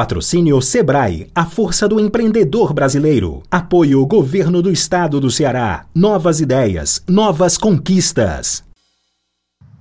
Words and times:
Patrocínio 0.00 0.62
Sebrae, 0.62 1.30
a 1.34 1.44
força 1.44 1.86
do 1.86 2.00
empreendedor 2.00 2.72
brasileiro. 2.72 3.42
Apoio 3.50 4.06
Governo 4.06 4.62
do 4.62 4.70
Estado 4.70 5.20
do 5.20 5.30
Ceará. 5.30 5.84
Novas 5.94 6.40
ideias, 6.40 7.04
novas 7.06 7.58
conquistas. 7.58 8.64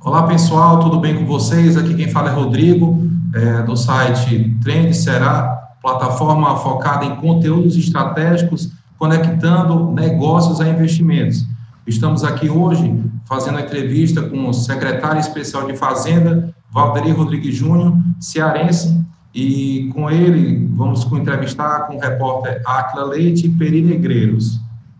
Olá 0.02 0.24
pessoal, 0.24 0.82
tudo 0.82 1.00
bem 1.00 1.16
com 1.16 1.26
vocês? 1.26 1.78
Aqui 1.78 1.94
quem 1.94 2.10
fala 2.10 2.32
é 2.32 2.34
Rodrigo, 2.34 3.02
é, 3.34 3.64
do 3.64 3.78
site 3.78 4.58
Trend 4.62 4.94
Será, 4.94 5.58
plataforma 5.82 6.54
focada 6.58 7.06
em 7.06 7.16
conteúdos 7.16 7.78
estratégicos, 7.78 8.74
conectando 8.98 9.90
negócios 9.94 10.60
a 10.60 10.68
investimentos. 10.68 11.46
Estamos 11.88 12.26
aqui 12.26 12.50
hoje 12.50 12.94
fazendo 13.24 13.58
a 13.58 13.62
entrevista 13.62 14.22
com 14.24 14.50
o 14.50 14.54
secretário 14.54 15.22
especial 15.22 15.66
de 15.66 15.78
Fazenda, 15.78 16.54
Valderi 16.70 17.12
Rodrigues 17.12 17.56
Júnior, 17.56 17.94
cearense, 18.20 19.00
e 19.34 19.90
com 19.94 20.10
ele 20.10 20.68
vamos 20.76 21.06
entrevistar 21.12 21.88
com 21.88 21.98
o 21.98 22.00
repórter 22.00 22.62
Aquila 22.66 23.06
Leite 23.06 23.48
e 23.48 23.50
Peri 23.50 23.82
Negreiros. 23.82 24.60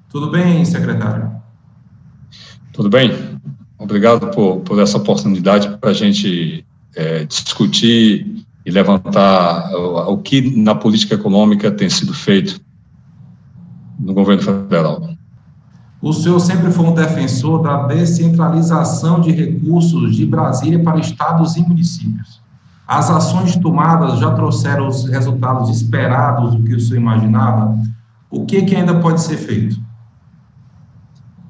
Tudo 0.10 0.32
bem, 0.32 0.64
secretário? 0.66 1.32
Tudo 2.72 2.90
bem. 2.90 3.12
Obrigado 3.78 4.28
por, 4.32 4.58
por 4.62 4.80
essa 4.80 4.98
oportunidade 4.98 5.78
para 5.78 5.92
a 5.92 5.94
gente 5.94 6.66
é, 6.96 7.24
discutir 7.26 8.46
e 8.66 8.72
levantar 8.72 9.72
o, 9.74 10.14
o 10.14 10.18
que 10.18 10.56
na 10.58 10.76
política 10.76 11.16
econômica 11.16 11.72
tem 11.72 11.90
sido 11.90 12.14
feito 12.14 12.60
no 14.00 14.14
governo 14.14 14.42
federal. 14.42 15.10
O 16.02 16.14
senhor 16.14 16.40
sempre 16.40 16.72
foi 16.72 16.86
um 16.86 16.94
defensor 16.94 17.62
da 17.62 17.88
descentralização 17.88 19.20
de 19.20 19.32
recursos 19.32 20.16
de 20.16 20.26
Brasília 20.26 20.82
para 20.82 21.00
estados 21.00 21.58
e 21.58 21.62
municípios. 21.62 22.42
As 22.90 23.08
ações 23.12 23.56
tomadas 23.56 24.18
já 24.18 24.32
trouxeram 24.32 24.88
os 24.88 25.08
resultados 25.08 25.70
esperados 25.70 26.56
do 26.56 26.64
que 26.64 26.74
o 26.74 26.80
senhor 26.80 27.00
imaginava? 27.00 27.78
O 28.32 28.48
que, 28.48 28.64
que 28.64 28.76
ainda 28.76 28.96
pode 28.96 29.22
ser 29.22 29.38
feito? 29.38 29.80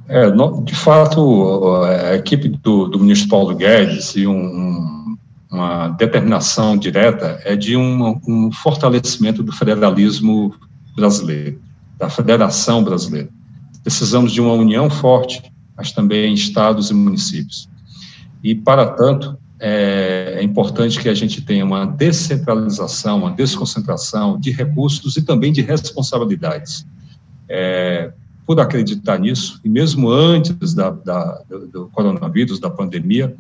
É, 0.05 0.29
de 0.29 0.75
fato, 0.75 1.81
a 1.85 2.15
equipe 2.15 2.49
do, 2.49 2.89
do 2.89 2.99
ministro 2.99 3.29
Paulo 3.29 3.55
Guedes 3.55 4.17
e 4.17 4.27
um, 4.27 5.15
uma 5.49 5.87
determinação 5.87 6.75
direta 6.75 7.39
é 7.45 7.55
de 7.55 7.77
um, 7.77 8.19
um 8.27 8.51
fortalecimento 8.51 9.41
do 9.41 9.53
federalismo 9.53 10.53
brasileiro, 10.93 11.61
da 11.97 12.09
federação 12.09 12.83
brasileira. 12.83 13.29
Precisamos 13.81 14.33
de 14.33 14.41
uma 14.41 14.51
união 14.51 14.89
forte, 14.89 15.41
mas 15.77 15.93
também 15.93 16.33
estados 16.33 16.89
e 16.89 16.93
municípios. 16.93 17.69
E, 18.43 18.53
para 18.53 18.87
tanto, 18.87 19.37
é, 19.57 20.18
é, 20.39 20.43
importante 20.43 20.99
que 20.99 21.09
a 21.09 21.13
gente 21.13 21.41
tenha 21.41 21.65
uma 21.65 21.85
descentralização, 21.85 23.19
uma 23.19 23.31
desconcentração 23.31 24.39
de 24.39 24.51
recursos 24.51 25.17
e 25.17 25.21
também 25.21 25.51
de 25.51 25.61
responsabilidades. 25.61 26.85
É, 27.47 28.13
por 28.45 28.59
acreditar 28.59 29.19
nisso, 29.19 29.59
e 29.63 29.69
mesmo 29.69 30.09
antes 30.09 30.73
da, 30.73 30.89
da, 30.89 31.43
do 31.71 31.87
coronavírus, 31.89 32.59
da 32.59 32.69
pandemia, 32.69 33.35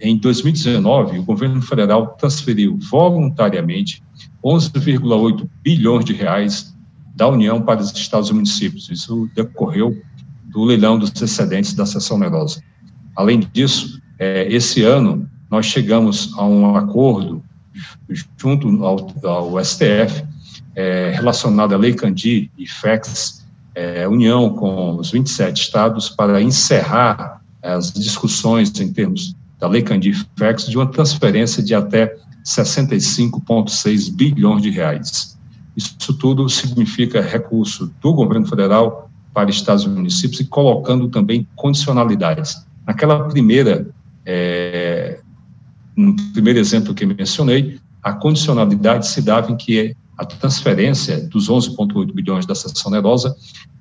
em 0.00 0.16
2019, 0.16 1.18
o 1.18 1.22
governo 1.24 1.62
federal 1.62 2.08
transferiu 2.18 2.78
voluntariamente 2.90 4.02
11,8 4.44 5.48
bilhões 5.62 6.04
de 6.04 6.12
reais 6.12 6.76
da 7.14 7.28
União 7.28 7.60
para 7.62 7.80
os 7.80 7.92
estados 7.92 8.30
e 8.30 8.34
municípios. 8.34 8.88
Isso 8.90 9.28
decorreu 9.34 9.96
do 10.44 10.64
leilão 10.64 10.98
dos 10.98 11.10
excedentes 11.20 11.74
da 11.74 11.86
seção 11.86 12.16
onerosa. 12.16 12.62
Além 13.16 13.40
disso, 13.52 14.00
é, 14.18 14.46
esse 14.52 14.82
ano, 14.82 15.28
nós 15.52 15.66
chegamos 15.66 16.32
a 16.38 16.46
um 16.46 16.74
acordo 16.74 17.44
junto 18.38 18.82
ao, 18.82 19.12
ao 19.22 19.62
STF 19.62 20.24
é, 20.74 21.12
relacionado 21.14 21.74
à 21.74 21.76
Lei 21.76 21.92
Candir 21.92 22.50
e 22.56 22.66
FEX, 22.66 23.46
é, 23.74 24.08
união 24.08 24.54
com 24.54 24.96
os 24.96 25.10
27 25.10 25.60
estados 25.60 26.08
para 26.08 26.40
encerrar 26.40 27.42
as 27.62 27.92
discussões 27.92 28.72
em 28.80 28.90
termos 28.94 29.36
da 29.60 29.68
Lei 29.68 29.82
Candir 29.82 30.14
e 30.14 30.38
FEX 30.40 30.68
de 30.68 30.78
uma 30.78 30.86
transferência 30.86 31.62
de 31.62 31.74
até 31.74 32.16
65,6 32.46 34.10
bilhões 34.10 34.62
de 34.62 34.70
reais. 34.70 35.36
Isso 35.76 36.14
tudo 36.14 36.48
significa 36.48 37.20
recurso 37.20 37.92
do 38.00 38.14
governo 38.14 38.46
federal 38.46 39.10
para 39.34 39.50
estados 39.50 39.84
e 39.84 39.88
municípios 39.88 40.40
e 40.40 40.46
colocando 40.46 41.10
também 41.10 41.46
condicionalidades. 41.56 42.66
Naquela 42.86 43.28
primeira 43.28 43.86
é, 44.24 44.81
no 45.96 46.14
primeiro 46.32 46.58
exemplo 46.58 46.94
que 46.94 47.04
mencionei, 47.04 47.78
a 48.02 48.12
condicionalidade 48.12 49.06
se 49.06 49.22
dava 49.22 49.52
em 49.52 49.56
que 49.56 49.94
a 50.16 50.24
transferência 50.24 51.20
dos 51.28 51.48
11,8 51.48 52.12
bilhões 52.12 52.46
da 52.46 52.54
seção 52.54 52.90
onerosa 52.90 53.36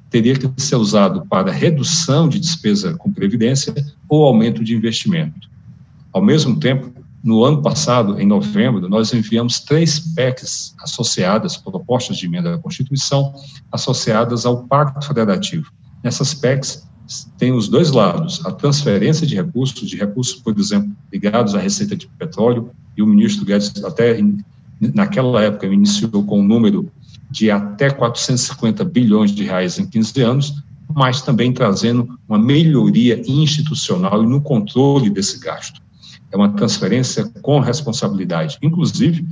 teria 0.09 0.35
que 0.35 0.49
ser 0.61 0.75
usado 0.75 1.25
para 1.27 1.51
redução 1.51 2.27
de 2.27 2.39
despesa 2.39 2.95
com 2.95 3.11
previdência 3.11 3.73
ou 4.09 4.25
aumento 4.25 4.63
de 4.63 4.75
investimento. 4.75 5.49
Ao 6.11 6.22
mesmo 6.22 6.59
tempo, 6.59 6.91
no 7.23 7.44
ano 7.44 7.61
passado, 7.61 8.19
em 8.19 8.25
novembro, 8.25 8.89
nós 8.89 9.13
enviamos 9.13 9.59
três 9.59 9.99
PECs 9.99 10.75
associadas, 10.81 11.55
propostas 11.55 12.17
de 12.17 12.25
emenda 12.25 12.55
à 12.55 12.57
Constituição, 12.57 13.33
associadas 13.72 14.45
ao 14.45 14.63
Pacto 14.63 15.05
Federativo. 15.05 15.72
Nessas 16.03 16.33
PECs, 16.33 16.88
tem 17.38 17.51
os 17.51 17.67
dois 17.67 17.91
lados, 17.91 18.45
a 18.45 18.51
transferência 18.51 19.25
de 19.25 19.35
recursos, 19.35 19.88
de 19.89 19.97
recursos, 19.97 20.35
por 20.35 20.57
exemplo, 20.57 20.91
ligados 21.11 21.55
à 21.55 21.59
receita 21.59 21.95
de 21.95 22.07
petróleo, 22.07 22.69
e 22.95 23.01
o 23.01 23.07
ministro 23.07 23.45
Guedes 23.45 23.83
até 23.83 24.19
naquela 24.79 25.41
época 25.41 25.67
iniciou 25.67 26.23
com 26.23 26.39
um 26.39 26.44
número 26.44 26.91
de 27.29 27.49
até 27.49 27.89
450 27.89 28.83
bilhões 28.83 29.31
de 29.31 29.44
reais 29.44 29.79
em 29.79 29.85
15 29.85 30.22
anos, 30.22 30.63
mas 30.94 31.22
também 31.22 31.53
trazendo 31.53 32.19
uma 32.27 32.38
melhoria 32.38 33.22
institucional 33.25 34.23
e 34.23 34.28
no 34.28 34.41
controle 34.41 35.09
desse 35.09 35.39
gasto. 35.39 35.81
É 36.31 36.35
uma 36.35 36.49
transferência 36.49 37.31
com 37.41 37.59
responsabilidade, 37.59 38.57
inclusive 38.61 39.25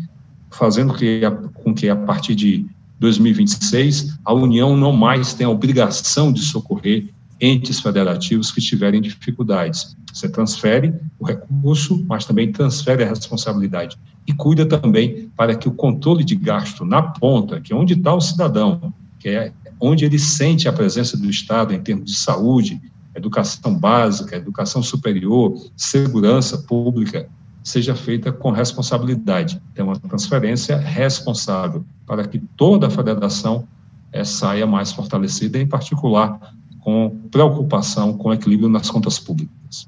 fazendo 0.52 0.94
que, 0.94 1.22
com 1.64 1.74
que 1.74 1.90
a 1.90 1.96
partir 1.96 2.36
de 2.36 2.66
2026 3.00 4.18
a 4.26 4.34
União 4.34 4.76
não 4.76 4.92
mais 4.92 5.34
tenha 5.34 5.48
a 5.48 5.52
obrigação 5.52 6.32
de 6.32 6.42
socorrer 6.42 7.10
entes 7.40 7.80
federativos 7.80 8.52
que 8.52 8.62
tiverem 8.62 9.02
dificuldades. 9.02 9.96
Você 10.14 10.28
transfere 10.28 10.94
o 11.18 11.26
recurso, 11.26 12.04
mas 12.08 12.26
também 12.26 12.52
transfere 12.52 13.04
a 13.04 13.08
responsabilidade. 13.08 13.98
E 14.28 14.34
cuida 14.34 14.66
também 14.66 15.32
para 15.36 15.56
que 15.56 15.68
o 15.68 15.72
controle 15.72 16.24
de 16.24 16.36
gasto 16.36 16.84
na 16.84 17.02
ponta, 17.02 17.62
que 17.62 17.72
é 17.72 17.76
onde 17.76 17.94
está 17.94 18.14
o 18.14 18.22
cidadão, 18.22 18.94
que 19.20 19.30
é 19.30 19.52
onde 19.80 20.06
ele 20.06 20.20
sente 20.20 20.68
a 20.68 20.74
presença 20.74 21.18
do 21.18 21.30
Estado 21.30 21.74
em 21.74 21.80
termos 21.80 22.12
de 22.12 22.18
saúde, 22.18 22.82
educação 23.16 23.74
básica, 23.74 24.36
educação 24.36 24.84
superior, 24.84 25.56
segurança 25.76 26.58
pública, 26.58 27.28
seja 27.64 27.96
feita 27.96 28.32
com 28.32 28.52
responsabilidade. 28.52 29.62
Tem 29.74 29.84
uma 29.84 29.98
transferência 29.98 30.78
responsável 30.78 31.86
para 32.06 32.28
que 32.28 32.40
toda 32.58 32.88
a 32.88 32.90
federação 32.90 33.68
é, 34.12 34.24
saia 34.24 34.66
mais 34.66 34.92
fortalecida, 34.92 35.60
em 35.60 35.68
particular 35.68 36.54
com 36.80 37.10
preocupação 37.32 38.14
com 38.14 38.30
o 38.30 38.34
equilíbrio 38.34 38.70
nas 38.70 38.90
contas 38.90 39.20
públicas. 39.20 39.88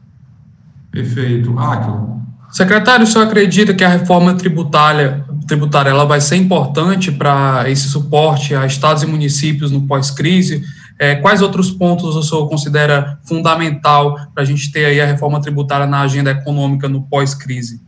Perfeito. 0.91 1.57
Áquila. 1.57 2.21
Secretário, 2.51 3.05
o 3.05 3.07
senhor 3.07 3.25
acredita 3.25 3.73
que 3.73 3.83
a 3.83 3.87
reforma 3.87 4.33
tributária, 4.33 5.25
tributária 5.47 5.89
ela 5.89 6.03
vai 6.03 6.19
ser 6.19 6.35
importante 6.35 7.09
para 7.09 7.69
esse 7.69 7.87
suporte 7.87 8.53
a 8.53 8.65
estados 8.65 9.03
e 9.03 9.07
municípios 9.07 9.71
no 9.71 9.87
pós-crise? 9.87 10.61
É, 10.99 11.15
quais 11.15 11.41
outros 11.41 11.71
pontos 11.71 12.15
o 12.15 12.21
senhor 12.21 12.47
considera 12.49 13.17
fundamental 13.23 14.15
para 14.33 14.43
a 14.43 14.45
gente 14.45 14.69
ter 14.69 14.85
aí 14.85 14.99
a 14.99 15.05
reforma 15.05 15.41
tributária 15.41 15.87
na 15.87 16.01
agenda 16.01 16.29
econômica 16.29 16.89
no 16.89 17.03
pós-crise? 17.03 17.81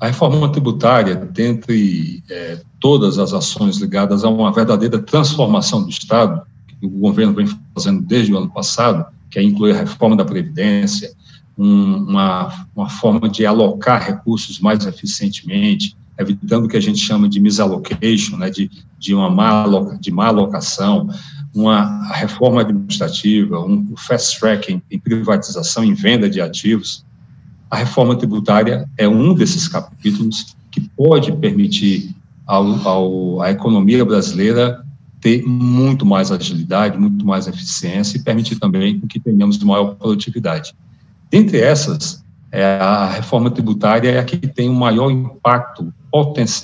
A 0.00 0.06
reforma 0.06 0.48
tributária, 0.52 1.16
dentre 1.16 2.22
é, 2.30 2.60
todas 2.78 3.18
as 3.18 3.32
ações 3.32 3.78
ligadas 3.78 4.22
a 4.22 4.28
uma 4.28 4.52
verdadeira 4.52 5.00
transformação 5.00 5.82
do 5.82 5.90
Estado, 5.90 6.40
o 6.86 6.88
governo 6.88 7.34
vem 7.34 7.46
fazendo 7.74 8.02
desde 8.02 8.32
o 8.32 8.38
ano 8.38 8.50
passado, 8.50 9.06
que 9.30 9.38
é 9.38 9.42
incluir 9.42 9.72
a 9.72 9.80
reforma 9.80 10.16
da 10.16 10.24
Previdência, 10.24 11.12
um, 11.56 11.96
uma, 12.04 12.66
uma 12.74 12.88
forma 12.88 13.28
de 13.28 13.44
alocar 13.44 14.06
recursos 14.06 14.60
mais 14.60 14.86
eficientemente, 14.86 15.96
evitando 16.18 16.66
o 16.66 16.68
que 16.68 16.76
a 16.76 16.80
gente 16.80 16.98
chama 16.98 17.28
de 17.28 17.40
misallocation, 17.40 18.36
né, 18.36 18.50
de, 18.50 18.70
de 18.98 19.14
uma 19.14 19.28
má, 19.28 19.64
de 20.00 20.10
má 20.10 20.26
alocação, 20.26 21.08
uma 21.54 22.12
reforma 22.12 22.60
administrativa, 22.60 23.60
um 23.60 23.94
fast 23.96 24.38
track 24.38 24.80
em 24.90 24.98
privatização, 24.98 25.84
em 25.84 25.94
venda 25.94 26.28
de 26.28 26.40
ativos. 26.40 27.04
A 27.70 27.76
reforma 27.76 28.16
tributária 28.16 28.88
é 28.96 29.08
um 29.08 29.34
desses 29.34 29.68
capítulos 29.68 30.56
que 30.70 30.80
pode 30.80 31.32
permitir 31.32 32.14
ao, 32.46 32.88
ao, 32.88 33.42
à 33.42 33.50
economia 33.50 34.04
brasileira 34.04 34.84
ter 35.20 35.44
muito 35.44 36.06
mais 36.06 36.30
agilidade, 36.30 36.98
muito 36.98 37.26
mais 37.26 37.46
eficiência 37.46 38.16
e 38.16 38.22
permitir 38.22 38.56
também 38.58 39.00
que 39.00 39.18
tenhamos 39.18 39.58
maior 39.66 39.94
produtividade. 39.94 40.74
Dentre 41.30 41.58
essas, 41.58 42.24
é, 42.50 42.78
a 42.78 43.06
reforma 43.06 43.50
tributária 43.50 44.10
é 44.10 44.18
a 44.18 44.24
que 44.24 44.36
tem 44.36 44.68
o 44.68 44.74
maior 44.74 45.10
impacto 45.10 45.92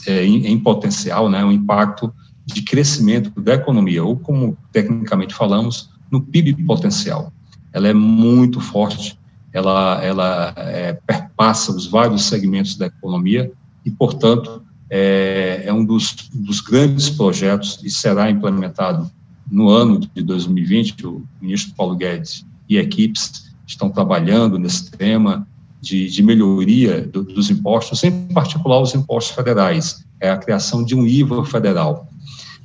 é, 0.07 0.25
em, 0.25 0.59
potencial, 0.59 1.29
né, 1.29 1.45
um 1.45 1.53
impacto 1.53 2.13
de 2.47 2.63
crescimento 2.63 3.31
da 3.41 3.55
economia, 3.55 4.03
ou 4.03 4.17
como 4.17 4.57
tecnicamente 4.73 5.35
falamos, 5.35 5.91
no 6.11 6.21
PIB 6.21 6.55
potencial. 6.65 7.33
Ela 7.73 7.89
é 7.89 7.95
muito 7.95 8.61
forte, 8.61 9.19
ela, 9.53 10.03
ela 10.03 10.55
é, 10.57 10.93
perpassa 10.93 11.73
os 11.73 11.87
vários 11.87 12.25
segmentos 12.25 12.77
da 12.77 12.87
economia 12.87 13.53
e, 13.85 13.91
portanto, 13.91 14.63
é, 14.91 15.63
é 15.67 15.73
um 15.73 15.85
dos, 15.85 16.15
dos, 16.33 16.61
grandes 16.61 17.11
projetos 17.11 17.81
e 17.83 17.91
será 17.91 18.31
implementado 18.31 19.11
no 19.51 19.69
ano 19.69 19.99
de 19.99 20.23
2020. 20.23 21.07
O 21.07 21.23
ministro 21.41 21.75
Paulo 21.75 21.97
Guedes 21.97 22.45
e 22.69 22.77
equipes 22.77 23.53
estão 23.67 23.91
trabalhando 23.91 24.59
nesse 24.59 24.91
tema 24.91 25.47
de, 25.81 26.09
de 26.09 26.23
melhoria 26.23 27.03
do, 27.03 27.23
dos 27.23 27.51
impostos, 27.51 28.03
em 28.05 28.29
particular 28.29 28.81
os 28.81 28.95
impostos 28.95 29.35
federais, 29.35 30.05
é 30.21 30.31
a 30.31 30.37
criação 30.37 30.83
de 30.83 30.95
um 30.95 31.07
IVA 31.07 31.45
federal. 31.45 32.09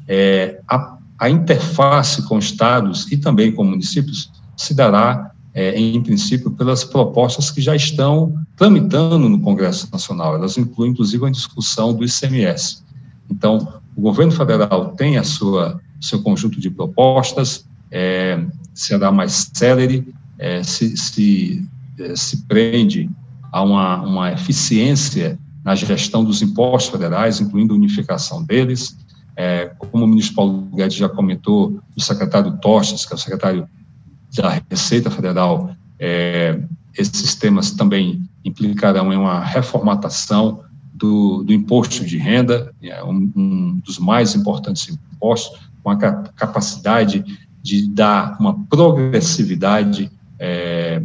É, 0.07 0.62
a, 0.68 0.98
a 1.19 1.30
interface 1.30 2.21
com 2.27 2.39
estados 2.39 3.12
e 3.12 3.18
também 3.18 3.51
com 3.51 3.63
municípios 3.63 4.31
se 4.56 4.74
dará 4.74 5.31
é, 5.54 5.80
em 5.80 6.01
princípio, 6.01 6.51
pelas 6.51 6.84
propostas 6.84 7.50
que 7.50 7.62
já 7.62 7.75
estão 7.75 8.34
tramitando 8.56 9.28
no 9.28 9.40
Congresso 9.40 9.90
Nacional. 9.92 10.36
Elas 10.36 10.57
incluem, 10.57 10.92
inclusive, 10.92 11.25
a 11.25 11.30
discussão 11.30 11.94
do 11.94 12.06
ICMS. 12.06 12.84
Então, 13.30 13.80
o 13.96 14.01
governo 14.01 14.31
federal 14.31 14.94
tem 14.96 15.18
a 15.18 15.24
sua 15.24 15.80
seu 16.00 16.22
conjunto 16.22 16.60
de 16.60 16.69
propostas, 16.69 17.66
é, 17.92 18.42
será 18.74 19.12
mais 19.12 19.51
célere, 19.54 20.13
é, 20.38 20.63
se, 20.63 20.96
se, 20.96 21.68
é, 22.00 22.16
se 22.16 22.45
prende 22.45 23.10
a 23.52 23.62
uma, 23.62 24.02
uma 24.02 24.31
eficiência 24.31 25.38
na 25.63 25.75
gestão 25.75 26.24
dos 26.24 26.42
impostos 26.42 26.92
federais, 26.92 27.42
incluindo 27.42 27.74
a 27.74 27.78
unificação 27.78 28.44
deles. 28.44 28.98
É, 29.36 29.72
como 29.78 30.06
o 30.06 30.07
ministro 30.07 30.36
Paulo 30.36 30.62
Guedes 30.74 30.98
já 30.98 31.10
comentou, 31.10 31.80
o 31.95 32.02
secretário 32.02 32.57
Tostes, 32.57 33.06
que 33.06 33.13
é 33.13 33.16
o 33.16 33.19
secretário 33.19 33.68
da 34.36 34.62
Receita 34.70 35.10
Federal, 35.10 35.76
é, 36.00 36.60
esses 36.98 37.36
temas 37.36 37.72
também 37.72 38.22
implicarão 38.44 39.12
em 39.12 39.18
uma 39.18 39.44
reformatação 39.44 40.64
do, 40.94 41.44
do 41.44 41.54
imposto 41.54 42.04
de 42.06 42.18
renda, 42.18 42.74
é 42.81 43.04
um, 43.04 43.31
um, 43.36 43.81
dos 43.86 43.98
mais 43.98 44.36
importantes 44.36 44.98
impostos, 45.14 45.60
com 45.81 45.90
a 45.90 45.96
capacidade 45.96 47.24
de 47.62 47.88
dar 47.90 48.38
uma 48.40 48.54
progressividade 48.66 50.12
é, 50.38 51.02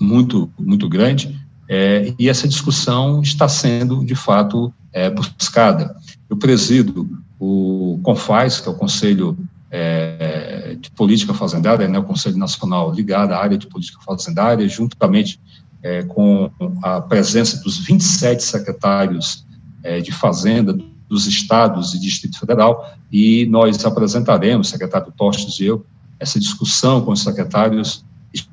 muito, 0.00 0.50
muito 0.58 0.88
grande, 0.88 1.38
é, 1.68 2.14
e 2.18 2.28
essa 2.28 2.46
discussão 2.46 3.20
está 3.20 3.48
sendo, 3.48 4.04
de 4.04 4.14
fato, 4.14 4.72
é, 4.92 5.10
buscada. 5.10 5.96
Eu 6.30 6.36
presido 6.36 7.08
o 7.38 7.98
CONFAS, 8.02 8.60
que 8.60 8.68
é 8.68 8.70
o 8.70 8.76
Conselho 8.76 9.36
é, 9.70 10.76
de 10.80 10.90
Política 10.90 11.34
Fazendária, 11.34 11.88
né, 11.88 11.98
o 11.98 12.04
Conselho 12.04 12.36
Nacional 12.36 12.92
ligado 12.92 13.32
à 13.32 13.38
área 13.38 13.58
de 13.58 13.66
política 13.66 14.00
fazendária, 14.04 14.68
juntamente 14.68 15.40
é, 15.82 16.02
com 16.02 16.50
a 16.82 17.00
presença 17.00 17.62
dos 17.62 17.78
27 17.78 18.42
secretários 18.42 19.44
é, 19.82 20.00
de 20.00 20.12
Fazenda 20.12 20.76
dos 21.08 21.26
estados 21.26 21.94
e 21.94 22.00
Distrito 22.00 22.38
Federal, 22.38 22.92
e 23.12 23.46
nós 23.46 23.84
apresentaremos, 23.84 24.68
secretário 24.68 25.12
Tostes 25.16 25.60
e 25.60 25.66
eu, 25.66 25.84
essa 26.18 26.40
discussão 26.40 27.04
com 27.04 27.12
os 27.12 27.22
secretários 27.22 28.04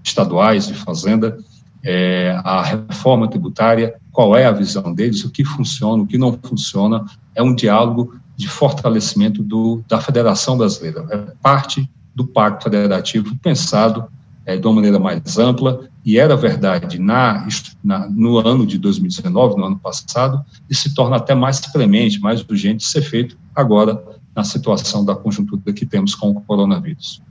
estaduais 0.04 0.68
de 0.68 0.74
Fazenda, 0.74 1.40
é, 1.84 2.40
a 2.44 2.62
reforma 2.62 3.28
tributária, 3.28 3.96
qual 4.12 4.38
é 4.38 4.46
a 4.46 4.52
visão 4.52 4.94
deles, 4.94 5.24
o 5.26 5.30
que 5.30 5.44
funciona, 5.44 6.04
o 6.04 6.08
que 6.08 6.18
não 6.18 6.38
funciona, 6.42 7.06
é 7.36 7.42
um 7.42 7.54
diálogo 7.54 8.16
de 8.36 8.48
fortalecimento 8.48 9.44
do, 9.44 9.84
da 9.88 10.00
Federação 10.00 10.58
Brasileira. 10.58 11.06
É 11.10 11.18
parte 11.42 11.90
do 12.16 12.26
Pacto 12.26 12.66
Federativo 12.66 13.36
pensado 13.38 14.08
é, 14.46 14.58
de 14.58 14.68
uma 14.68 14.76
maneira 14.76 15.00
mais 15.00 15.38
ampla, 15.38 15.88
e 16.06 16.20
era 16.20 16.36
verdade 16.36 17.00
na, 17.00 17.48
na, 17.84 18.10
no 18.10 18.38
ano 18.38 18.68
de 18.68 18.78
2019, 18.78 19.56
no 19.56 19.66
ano 19.66 19.80
passado, 19.80 20.44
e 20.70 20.76
se 20.76 20.94
torna 20.94 21.16
até 21.16 21.34
mais 21.34 21.60
premente, 21.62 22.20
mais 22.20 22.42
urgente 22.42 22.78
de 22.78 22.86
ser 22.86 23.02
feito 23.02 23.38
agora 23.56 24.02
na 24.36 24.44
situação 24.44 25.06
da 25.06 25.16
conjuntura 25.16 25.72
que 25.74 25.86
temos 25.86 26.14
com 26.14 26.32
o 26.32 26.42
coronavírus. 26.42 27.22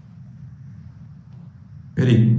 Peri. 1.95 2.39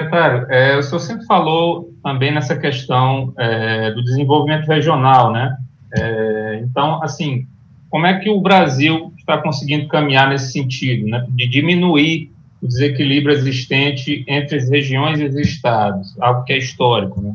Secretário, 0.00 0.46
é, 0.50 0.78
o 0.78 0.82
senhor 0.82 1.00
sempre 1.00 1.26
falou 1.26 1.92
também 2.02 2.32
nessa 2.32 2.56
questão 2.56 3.34
é, 3.36 3.90
do 3.92 4.02
desenvolvimento 4.02 4.66
regional, 4.66 5.32
né? 5.32 5.56
É, 5.92 6.39
então, 6.62 7.02
assim, 7.02 7.46
como 7.88 8.06
é 8.06 8.18
que 8.18 8.30
o 8.30 8.40
Brasil 8.40 9.12
está 9.18 9.38
conseguindo 9.38 9.88
caminhar 9.88 10.28
nesse 10.28 10.52
sentido, 10.52 11.06
né, 11.06 11.26
de 11.30 11.46
diminuir 11.48 12.32
o 12.62 12.68
desequilíbrio 12.68 13.34
existente 13.34 14.24
entre 14.28 14.58
as 14.58 14.68
regiões 14.68 15.18
e 15.18 15.24
os 15.24 15.34
estados, 15.34 16.14
algo 16.20 16.44
que 16.44 16.52
é 16.52 16.58
histórico, 16.58 17.20
né? 17.20 17.34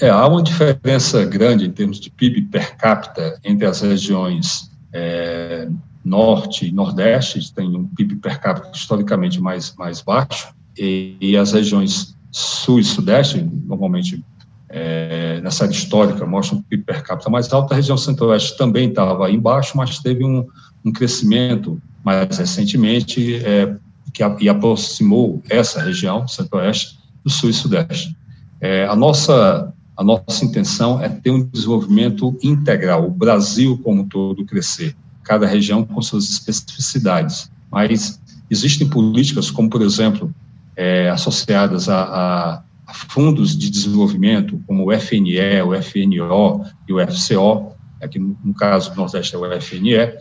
É, 0.00 0.10
há 0.10 0.26
uma 0.28 0.42
diferença 0.42 1.24
grande 1.24 1.64
em 1.66 1.72
termos 1.72 1.98
de 1.98 2.08
PIB 2.10 2.42
per 2.42 2.76
capita 2.76 3.40
entre 3.42 3.66
as 3.66 3.80
regiões 3.80 4.70
é, 4.92 5.68
norte 6.04 6.66
e 6.66 6.72
nordeste, 6.72 7.52
tem 7.52 7.74
um 7.76 7.86
PIB 7.86 8.16
per 8.16 8.40
capita 8.40 8.70
historicamente 8.72 9.40
mais, 9.40 9.74
mais 9.76 10.00
baixo, 10.00 10.54
e, 10.76 11.16
e 11.20 11.36
as 11.36 11.52
regiões 11.52 12.16
sul 12.30 12.78
e 12.78 12.84
sudeste, 12.84 13.40
normalmente 13.42 14.24
é, 14.68 15.40
nessa 15.40 15.64
área 15.64 15.74
histórica, 15.74 16.26
mostra 16.26 16.56
um 16.56 16.62
PIB 16.62 16.84
per 16.84 17.02
capita 17.02 17.30
mais 17.30 17.52
alto. 17.52 17.72
A 17.72 17.76
região 17.76 17.96
centro-oeste 17.96 18.56
também 18.56 18.88
estava 18.88 19.30
embaixo, 19.30 19.76
mas 19.76 19.98
teve 19.98 20.24
um, 20.24 20.46
um 20.84 20.92
crescimento 20.92 21.80
mais 22.04 22.38
recentemente 22.38 23.36
é, 23.36 23.74
que 24.12 24.22
a, 24.22 24.36
e 24.40 24.48
aproximou 24.48 25.42
essa 25.48 25.82
região, 25.82 26.26
centro-oeste, 26.28 26.98
do 27.24 27.30
sul 27.30 27.50
e 27.50 27.54
sudeste. 27.54 28.16
É, 28.60 28.86
a, 28.86 28.94
nossa, 28.94 29.72
a 29.96 30.04
nossa 30.04 30.44
intenção 30.44 31.00
é 31.00 31.08
ter 31.08 31.30
um 31.30 31.44
desenvolvimento 31.44 32.36
integral, 32.42 33.06
o 33.06 33.10
Brasil 33.10 33.78
como 33.82 34.06
todo 34.06 34.44
crescer, 34.44 34.94
cada 35.22 35.46
região 35.46 35.84
com 35.84 36.00
suas 36.02 36.28
especificidades. 36.28 37.50
Mas 37.70 38.20
existem 38.50 38.88
políticas, 38.88 39.50
como, 39.50 39.68
por 39.68 39.82
exemplo, 39.82 40.34
é, 40.76 41.10
associadas 41.10 41.88
a, 41.88 42.02
a 42.02 42.62
fundos 42.92 43.56
de 43.56 43.70
desenvolvimento, 43.70 44.60
como 44.66 44.86
o 44.86 44.92
FNE, 44.92 45.62
o 45.62 45.74
FNO 45.82 46.64
e 46.86 46.92
o 46.92 46.98
FCO, 47.06 47.72
aqui 48.00 48.18
no, 48.18 48.36
no 48.42 48.54
caso 48.54 48.90
do 48.90 48.96
Nordeste 48.96 49.34
é 49.34 49.38
o 49.38 49.60
FNE, 49.60 50.14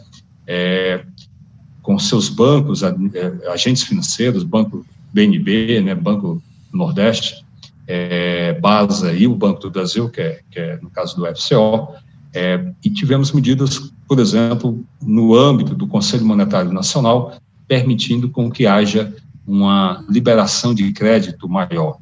é, 0.46 1.04
com 1.82 1.98
seus 1.98 2.30
bancos, 2.30 2.84
é, 2.84 2.94
agentes 3.52 3.84
financeiros, 3.84 4.44
Banco 4.44 4.86
BNB, 5.14 5.82
né, 5.82 5.96
Banco 5.96 6.42
Nordeste, 6.74 7.46
é, 7.88 8.54
BASA 8.60 9.14
e 9.14 9.26
o 9.26 9.36
Banco 9.36 9.62
do 9.62 9.72
Brasil, 9.72 10.10
que 10.10 10.22
é, 10.22 10.42
que 10.52 10.60
é 10.60 10.78
no 10.82 10.90
caso 10.90 11.16
do 11.16 11.26
FCO, 11.26 11.96
é, 12.34 12.74
e 12.84 12.90
tivemos 12.90 13.32
medidas, 13.32 13.92
por 14.08 14.20
exemplo, 14.20 14.84
no 15.02 15.34
âmbito 15.34 15.74
do 15.74 15.88
Conselho 15.88 16.26
Monetário 16.26 16.74
Nacional, 16.74 17.38
permitindo 17.68 18.30
com 18.30 18.52
que 18.52 18.68
haja 18.68 19.14
uma 19.46 20.04
liberação 20.10 20.74
de 20.74 20.92
crédito 20.92 21.48
maior. 21.48 21.98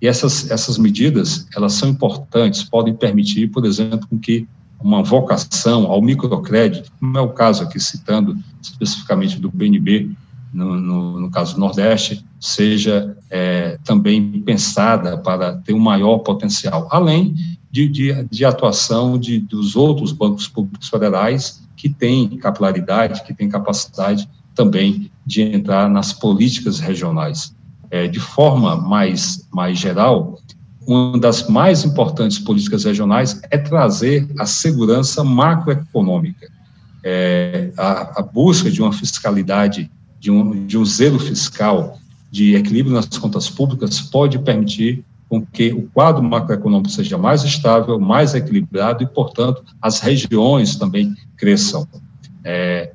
E 0.00 0.06
essas, 0.06 0.50
essas 0.50 0.78
medidas, 0.78 1.46
elas 1.54 1.74
são 1.74 1.88
importantes, 1.88 2.64
podem 2.64 2.94
permitir, 2.94 3.48
por 3.48 3.66
exemplo, 3.66 4.08
que 4.18 4.48
uma 4.80 5.02
vocação 5.02 5.90
ao 5.90 6.00
microcrédito, 6.00 6.90
como 6.98 7.18
é 7.18 7.20
o 7.20 7.28
caso 7.28 7.62
aqui 7.62 7.78
citando 7.78 8.36
especificamente 8.62 9.38
do 9.38 9.50
BNB, 9.50 10.10
no, 10.52 10.80
no, 10.80 11.20
no 11.20 11.30
caso 11.30 11.54
do 11.54 11.60
Nordeste, 11.60 12.24
seja 12.40 13.16
é, 13.28 13.78
também 13.84 14.40
pensada 14.40 15.18
para 15.18 15.58
ter 15.58 15.74
um 15.74 15.78
maior 15.78 16.18
potencial, 16.18 16.88
além 16.90 17.34
de, 17.70 17.88
de, 17.88 18.24
de 18.24 18.44
atuação 18.44 19.18
de, 19.18 19.38
dos 19.38 19.76
outros 19.76 20.12
bancos 20.12 20.48
públicos 20.48 20.88
federais 20.88 21.62
que 21.76 21.88
têm 21.88 22.38
capilaridade, 22.38 23.22
que 23.22 23.34
têm 23.34 23.48
capacidade 23.48 24.28
também 24.54 25.10
de 25.24 25.42
entrar 25.42 25.88
nas 25.88 26.12
políticas 26.12 26.80
regionais 26.80 27.54
é, 27.90 28.06
de 28.06 28.20
forma 28.20 28.76
mais, 28.76 29.46
mais 29.52 29.78
geral, 29.78 30.38
uma 30.86 31.18
das 31.18 31.48
mais 31.48 31.84
importantes 31.84 32.38
políticas 32.38 32.84
regionais 32.84 33.40
é 33.50 33.58
trazer 33.58 34.28
a 34.38 34.46
segurança 34.46 35.22
macroeconômica. 35.22 36.50
É, 37.02 37.70
a, 37.76 38.20
a, 38.20 38.22
busca 38.22 38.70
de 38.70 38.80
uma 38.80 38.92
fiscalidade, 38.92 39.90
de 40.18 40.30
um, 40.30 40.66
de 40.66 40.76
um 40.76 40.84
zelo 40.84 41.18
fiscal, 41.18 41.98
de 42.30 42.54
equilíbrio 42.54 42.94
nas 42.94 43.06
contas 43.06 43.48
públicas, 43.48 44.00
pode 44.00 44.38
permitir 44.38 45.04
com 45.28 45.44
que 45.44 45.72
o 45.72 45.82
quadro 45.94 46.22
macroeconômico 46.22 46.90
seja 46.90 47.16
mais 47.16 47.44
estável, 47.44 47.98
mais 48.00 48.34
equilibrado 48.34 49.02
e, 49.02 49.06
portanto, 49.06 49.62
as 49.80 50.00
regiões 50.00 50.76
também 50.76 51.14
cresçam. 51.36 51.86
É, 52.42 52.92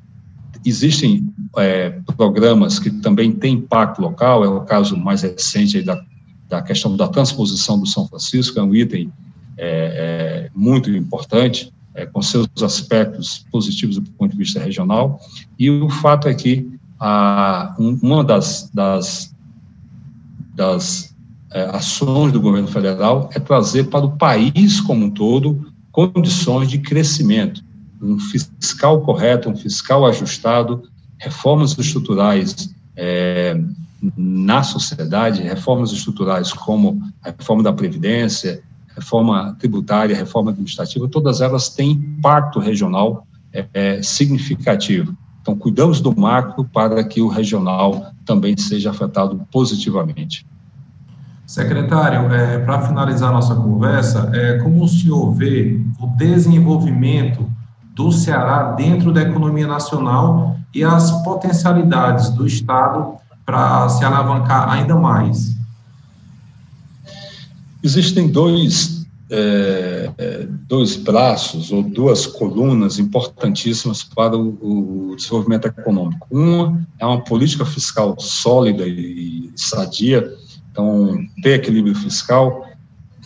existem 0.64 1.26
é, 1.56 1.90
programas 2.16 2.78
que 2.78 2.90
também 2.90 3.32
têm 3.32 3.54
impacto 3.54 4.00
local, 4.00 4.44
é 4.44 4.48
o 4.48 4.60
caso 4.60 4.96
mais 4.96 5.22
recente 5.22 5.82
da, 5.82 6.00
da 6.48 6.62
questão 6.62 6.96
da 6.96 7.08
transposição 7.08 7.78
do 7.78 7.86
São 7.86 8.06
Francisco, 8.06 8.58
é 8.58 8.62
um 8.62 8.74
item 8.74 9.12
é, 9.56 10.48
é, 10.48 10.50
muito 10.54 10.90
importante, 10.90 11.72
é, 11.94 12.04
com 12.04 12.20
seus 12.20 12.48
aspectos 12.62 13.46
positivos 13.50 13.96
do 13.96 14.10
ponto 14.12 14.32
de 14.32 14.36
vista 14.36 14.60
regional, 14.60 15.20
e 15.58 15.70
o 15.70 15.88
fato 15.88 16.28
é 16.28 16.34
que 16.34 16.70
a, 17.00 17.74
um, 17.78 17.98
uma 18.02 18.22
das, 18.22 18.70
das, 18.72 19.34
das 20.54 21.14
é, 21.50 21.62
ações 21.74 22.32
do 22.32 22.40
governo 22.40 22.68
federal 22.68 23.30
é 23.34 23.40
trazer 23.40 23.84
para 23.84 24.04
o 24.04 24.16
país 24.16 24.80
como 24.80 25.06
um 25.06 25.10
todo 25.10 25.72
condições 25.90 26.68
de 26.68 26.78
crescimento, 26.78 27.64
um 28.02 28.18
fiscal 28.18 29.00
correto, 29.00 29.48
um 29.48 29.56
fiscal 29.56 30.04
ajustado, 30.04 30.82
reformas 31.18 31.76
estruturais 31.78 32.74
é, 32.96 33.60
na 34.16 34.62
sociedade, 34.62 35.42
reformas 35.42 35.92
estruturais 35.92 36.52
como 36.52 37.00
a 37.22 37.30
reforma 37.30 37.62
da 37.62 37.72
Previdência, 37.72 38.62
reforma 38.94 39.54
tributária, 39.58 40.16
reforma 40.16 40.50
administrativa, 40.50 41.08
todas 41.08 41.40
elas 41.40 41.68
têm 41.68 41.92
impacto 41.92 42.58
regional 42.58 43.26
é, 43.52 43.66
é, 43.72 44.02
significativo. 44.02 45.16
Então, 45.42 45.56
cuidamos 45.56 46.00
do 46.00 46.18
macro 46.18 46.64
para 46.64 47.04
que 47.04 47.20
o 47.20 47.28
regional 47.28 48.12
também 48.24 48.56
seja 48.56 48.90
afetado 48.90 49.46
positivamente. 49.52 50.46
Secretário, 51.46 52.32
é, 52.32 52.58
para 52.58 52.82
finalizar 52.82 53.32
nossa 53.32 53.54
conversa, 53.54 54.30
é, 54.34 54.58
como 54.58 54.82
o 54.82 54.88
senhor 54.88 55.32
vê 55.32 55.80
o 56.00 56.06
desenvolvimento 56.16 57.48
do 57.94 58.10
Ceará 58.10 58.72
dentro 58.72 59.12
da 59.12 59.22
economia 59.22 59.66
nacional 59.66 60.55
e 60.74 60.84
as 60.84 61.10
potencialidades 61.22 62.30
do 62.30 62.46
Estado 62.46 63.14
para 63.44 63.88
se 63.88 64.04
alavancar 64.04 64.68
ainda 64.70 64.96
mais? 64.96 65.54
Existem 67.82 68.28
dois, 68.28 69.06
é, 69.30 70.10
é, 70.18 70.46
dois 70.68 70.96
braços 70.96 71.70
ou 71.70 71.82
duas 71.82 72.26
colunas 72.26 72.98
importantíssimas 72.98 74.02
para 74.02 74.36
o, 74.36 75.10
o, 75.12 75.16
desenvolvimento 75.16 75.66
econômico. 75.66 76.26
Uma 76.30 76.84
é 76.98 77.06
uma 77.06 77.22
política 77.22 77.64
fiscal 77.64 78.16
sólida 78.18 78.84
e 78.86 79.50
sadia, 79.54 80.28
então 80.72 81.16
ter 81.42 81.60
equilíbrio 81.60 81.94
fiscal, 81.94 82.66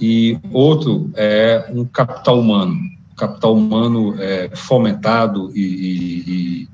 e 0.01 0.39
outro 0.53 1.11
é 1.15 1.71
um 1.75 1.85
capital 1.85 2.41
humano, 2.41 2.79
capital 3.17 3.55
humano 3.55 4.15
é, 4.19 4.51
fomentado 4.55 5.51
e, 5.55 5.61
e, 5.61 6.69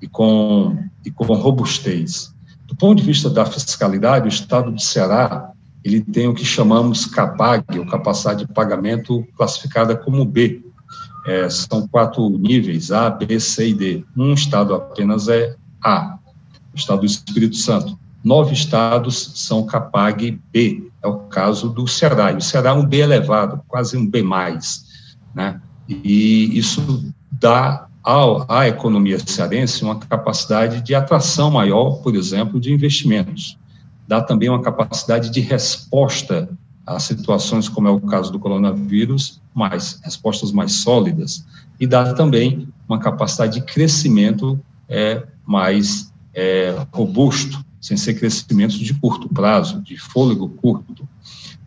e, 0.00 0.08
com, 0.08 0.76
e 1.04 1.10
com 1.10 1.24
robustez. 1.34 2.34
Do 2.66 2.76
ponto 2.76 2.98
de 2.98 3.04
vista 3.06 3.30
da 3.30 3.46
fiscalidade, 3.46 4.26
o 4.26 4.28
Estado 4.28 4.70
do 4.70 4.80
Ceará 4.80 5.52
ele 5.84 6.00
tem 6.00 6.28
o 6.28 6.34
que 6.34 6.44
chamamos 6.44 7.06
CAPAG, 7.06 7.78
ou 7.78 7.86
capacidade 7.86 8.44
de 8.44 8.52
pagamento 8.52 9.26
classificada 9.36 9.96
como 9.96 10.24
B. 10.24 10.62
É, 11.26 11.48
são 11.48 11.86
quatro 11.88 12.28
níveis, 12.30 12.90
A, 12.90 13.10
B, 13.10 13.38
C 13.38 13.68
e 13.68 13.74
D. 13.74 14.04
Um 14.16 14.32
estado 14.32 14.74
apenas 14.74 15.28
é 15.28 15.56
A, 15.82 16.18
o 16.72 16.76
estado 16.76 17.00
do 17.00 17.06
Espírito 17.06 17.56
Santo. 17.56 17.98
Nove 18.24 18.52
estados 18.52 19.32
são 19.34 19.64
CAPAG 19.64 20.40
B, 20.52 20.90
é 21.02 21.06
o 21.06 21.18
caso 21.20 21.68
do 21.68 21.86
Ceará. 21.86 22.32
E 22.32 22.36
o 22.36 22.40
Ceará 22.40 22.70
é 22.70 22.72
um 22.72 22.84
B 22.84 22.98
elevado, 22.98 23.62
quase 23.68 23.96
um 23.96 24.06
B+. 24.06 24.24
Né? 25.34 25.60
E 25.88 26.58
isso 26.58 27.12
dá 27.30 27.87
à, 28.08 28.60
à 28.60 28.68
economia 28.68 29.18
cearense 29.18 29.84
uma 29.84 29.98
capacidade 29.98 30.80
de 30.80 30.94
atração 30.94 31.50
maior, 31.50 32.02
por 32.02 32.14
exemplo, 32.14 32.58
de 32.58 32.72
investimentos 32.72 33.58
dá 34.08 34.22
também 34.22 34.48
uma 34.48 34.62
capacidade 34.62 35.28
de 35.28 35.40
resposta 35.40 36.48
a 36.86 36.98
situações 36.98 37.68
como 37.68 37.86
é 37.86 37.90
o 37.90 38.00
caso 38.00 38.32
do 38.32 38.38
coronavírus, 38.38 39.42
mais 39.54 40.00
respostas 40.02 40.50
mais 40.50 40.72
sólidas, 40.72 41.44
e 41.78 41.86
dá 41.86 42.14
também 42.14 42.66
uma 42.88 42.98
capacidade 42.98 43.60
de 43.60 43.66
crescimento 43.66 44.58
é, 44.88 45.22
mais 45.44 46.10
é, 46.32 46.74
robusto, 46.90 47.62
sem 47.78 47.98
ser 47.98 48.14
crescimentos 48.14 48.78
de 48.78 48.94
curto 48.94 49.28
prazo, 49.28 49.82
de 49.82 49.98
fôlego 49.98 50.48
curto. 50.48 51.06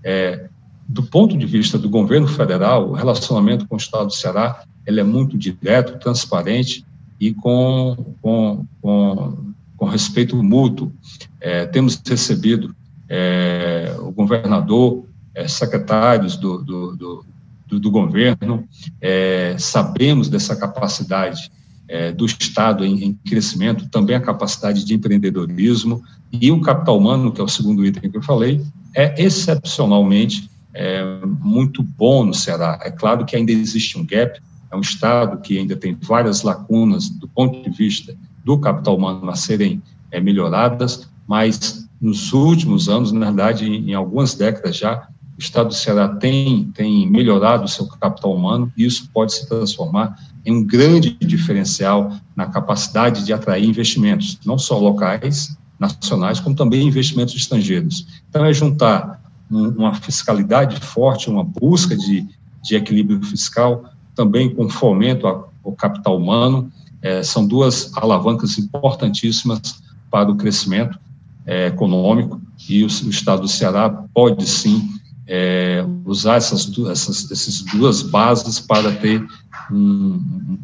É, 0.03 0.49
do 0.91 1.03
ponto 1.03 1.37
de 1.37 1.45
vista 1.45 1.77
do 1.77 1.89
governo 1.89 2.27
federal, 2.27 2.89
o 2.89 2.93
relacionamento 2.93 3.67
com 3.67 3.75
o 3.75 3.77
Estado 3.77 4.07
do 4.07 4.13
Ceará 4.13 4.63
ele 4.85 4.99
é 4.99 5.03
muito 5.03 5.37
direto, 5.37 5.99
transparente 5.99 6.83
e 7.19 7.33
com, 7.33 8.15
com, 8.21 8.65
com 8.81 9.51
com 9.81 9.87
respeito 9.87 10.35
mútuo. 10.35 10.91
É, 11.39 11.65
temos 11.65 11.99
recebido 12.05 12.75
é, 13.09 13.95
o 13.97 14.11
governador, 14.11 15.05
é, 15.33 15.47
secretários 15.47 16.37
do, 16.37 16.59
do, 16.59 17.25
do, 17.67 17.79
do 17.79 17.89
governo, 17.89 18.63
é, 19.01 19.55
sabemos 19.57 20.29
dessa 20.29 20.55
capacidade 20.55 21.51
é, 21.87 22.11
do 22.11 22.27
Estado 22.27 22.85
em, 22.85 23.05
em, 23.05 23.13
crescimento, 23.27 23.89
também 23.89 24.15
a 24.15 24.21
capacidade 24.21 24.85
de 24.85 24.93
empreendedorismo 24.93 26.03
e 26.31 26.51
o 26.51 26.61
capital 26.61 26.99
humano, 26.99 27.31
que 27.31 27.41
é 27.41 27.43
o 27.43 27.47
segundo 27.47 27.83
item 27.83 28.11
que 28.11 28.17
eu 28.17 28.21
falei, 28.21 28.63
é 28.93 29.19
excepcionalmente 29.19 30.47
é, 30.73 31.03
muito 31.39 31.83
bom 31.83 32.25
no 32.25 32.33
Ceará. 32.33 32.79
É 32.81 32.91
claro 32.91 33.25
que 33.25 33.35
ainda 33.35 33.51
existe 33.51 33.97
um 33.97 34.05
gap, 34.05 34.39
é 34.71 34.75
um 34.75 34.81
Estado 34.81 35.39
que 35.41 35.57
ainda 35.57 35.75
tem 35.75 35.97
várias 36.01 36.43
lacunas 36.43 37.09
do 37.09 37.27
ponto 37.27 37.61
de 37.61 37.69
vista 37.75 38.15
do 38.43 38.57
capital 38.57 38.97
humano 38.97 39.29
a 39.29 39.35
serem 39.35 39.81
é, 40.11 40.19
melhoradas, 40.19 41.09
mas 41.27 41.87
nos 41.99 42.33
últimos 42.33 42.89
anos, 42.89 43.11
na 43.11 43.27
verdade, 43.27 43.65
em, 43.65 43.91
em, 43.91 43.93
algumas 43.93 44.33
décadas 44.33 44.77
já, 44.77 45.07
o 45.37 45.39
Estado 45.39 45.67
do 45.67 45.73
Ceará 45.73 46.07
tem, 46.07 46.71
tem 46.73 47.09
melhorado 47.09 47.65
o 47.65 47.67
seu 47.67 47.87
capital 47.87 48.35
humano 48.35 48.71
e 48.75 48.85
isso 48.85 49.09
pode 49.13 49.33
se 49.33 49.47
transformar 49.47 50.17
em 50.45 50.55
um 50.55 50.63
grande 50.63 51.15
diferencial 51.19 52.11
na 52.35 52.47
capacidade 52.47 53.23
de 53.23 53.31
atrair 53.31 53.67
investimentos, 53.67 54.39
não 54.45 54.57
só 54.57 54.79
locais, 54.79 55.55
nacionais, 55.79 56.39
como 56.39 56.55
também 56.55 56.87
investimentos 56.87 57.35
estrangeiros. 57.35 58.05
Então, 58.29 58.45
é 58.45 58.53
juntar 58.53 59.20
uma 59.51 59.93
fiscalidade 59.93 60.79
forte, 60.79 61.29
uma 61.29 61.43
busca 61.43 61.95
de, 61.95 62.25
de 62.63 62.75
equilíbrio 62.75 63.21
fiscal, 63.21 63.85
também 64.15 64.53
com 64.53 64.69
fomento 64.69 65.27
ao 65.27 65.73
capital 65.77 66.17
humano, 66.17 66.71
é, 67.01 67.21
são 67.23 67.45
duas 67.45 67.95
alavancas 67.97 68.57
importantíssimas 68.57 69.81
para 70.09 70.29
o 70.29 70.35
crescimento 70.35 70.97
é, 71.45 71.67
econômico 71.67 72.39
e 72.69 72.83
o, 72.83 72.87
o, 72.87 73.09
Estado 73.09 73.41
do 73.41 73.47
Ceará 73.47 73.89
pode 73.89 74.45
sim 74.47 74.89
é, 75.27 75.83
usar 76.05 76.35
essas, 76.35 76.71
essas, 76.89 77.31
essas 77.31 77.61
duas 77.61 78.01
bases 78.01 78.59
para 78.59 78.91
ter 78.91 79.25
um, 79.71 80.57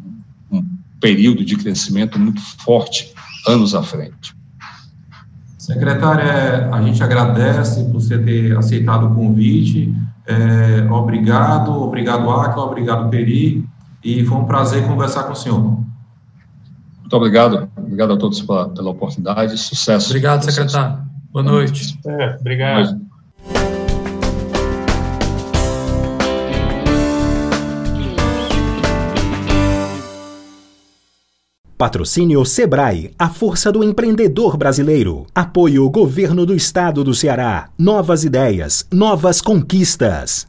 um, 0.50 0.64
período 1.00 1.44
de 1.44 1.56
crescimento 1.56 2.18
muito 2.18 2.40
forte 2.40 3.12
anos 3.46 3.74
à 3.74 3.82
frente. 3.82 4.34
Secretária, 5.68 6.70
a 6.72 6.80
gente 6.80 7.02
agradece 7.02 7.84
por 7.84 8.00
você 8.00 8.16
ter 8.16 8.56
aceitado 8.56 9.04
o 9.04 9.14
convite. 9.14 9.94
É, 10.26 10.90
obrigado, 10.90 11.82
obrigado, 11.82 12.30
Acla, 12.30 12.64
obrigado, 12.64 13.10
Peri, 13.10 13.62
e 14.02 14.24
foi 14.24 14.38
um 14.38 14.46
prazer 14.46 14.86
conversar 14.86 15.24
com 15.24 15.32
o 15.32 15.36
senhor. 15.36 15.60
Muito 15.60 17.12
obrigado. 17.12 17.68
Obrigado 17.76 18.14
a 18.14 18.16
todos 18.16 18.40
pela, 18.40 18.70
pela 18.70 18.90
oportunidade. 18.92 19.58
Sucesso. 19.58 20.08
Obrigado, 20.08 20.42
secretário. 20.42 21.00
Boa 21.30 21.42
noite. 21.42 22.00
É, 22.06 22.36
obrigado. 22.40 23.07
Patrocínio 31.78 32.44
Sebrae, 32.44 33.12
a 33.16 33.28
força 33.28 33.70
do 33.70 33.84
empreendedor 33.84 34.56
brasileiro. 34.56 35.26
Apoio 35.32 35.88
Governo 35.88 36.44
do 36.44 36.52
Estado 36.52 37.04
do 37.04 37.14
Ceará. 37.14 37.68
Novas 37.78 38.24
ideias, 38.24 38.84
novas 38.90 39.40
conquistas. 39.40 40.47